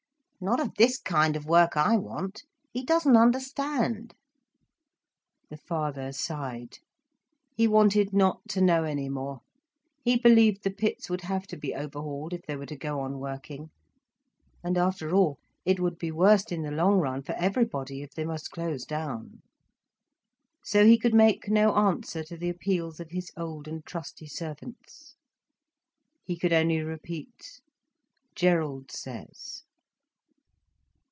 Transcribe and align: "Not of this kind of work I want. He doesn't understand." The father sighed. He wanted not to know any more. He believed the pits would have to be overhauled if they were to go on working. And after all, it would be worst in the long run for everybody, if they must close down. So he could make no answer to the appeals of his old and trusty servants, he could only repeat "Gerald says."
"Not 0.43 0.59
of 0.59 0.73
this 0.73 0.97
kind 0.99 1.35
of 1.35 1.45
work 1.45 1.77
I 1.77 1.97
want. 1.97 2.45
He 2.71 2.83
doesn't 2.83 3.15
understand." 3.15 4.15
The 5.51 5.57
father 5.57 6.11
sighed. 6.11 6.79
He 7.55 7.67
wanted 7.67 8.11
not 8.11 8.41
to 8.49 8.59
know 8.59 8.83
any 8.83 9.07
more. 9.07 9.41
He 10.03 10.17
believed 10.17 10.63
the 10.63 10.71
pits 10.71 11.11
would 11.11 11.21
have 11.21 11.45
to 11.45 11.57
be 11.57 11.75
overhauled 11.75 12.33
if 12.33 12.41
they 12.47 12.55
were 12.55 12.65
to 12.65 12.75
go 12.75 13.01
on 13.01 13.19
working. 13.19 13.69
And 14.63 14.79
after 14.79 15.13
all, 15.13 15.37
it 15.63 15.79
would 15.79 15.99
be 15.99 16.11
worst 16.11 16.51
in 16.51 16.63
the 16.63 16.71
long 16.71 16.97
run 16.97 17.21
for 17.21 17.33
everybody, 17.35 18.01
if 18.01 18.15
they 18.15 18.25
must 18.25 18.49
close 18.49 18.83
down. 18.83 19.43
So 20.63 20.87
he 20.87 20.97
could 20.97 21.13
make 21.13 21.49
no 21.49 21.75
answer 21.75 22.23
to 22.23 22.35
the 22.35 22.49
appeals 22.49 22.99
of 22.99 23.11
his 23.11 23.29
old 23.37 23.67
and 23.67 23.85
trusty 23.85 24.25
servants, 24.25 25.13
he 26.25 26.35
could 26.35 26.51
only 26.51 26.81
repeat 26.81 27.61
"Gerald 28.33 28.89
says." 28.89 29.65